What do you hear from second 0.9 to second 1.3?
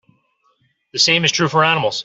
The same